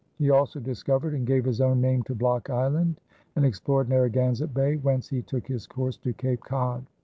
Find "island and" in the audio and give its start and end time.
2.49-3.45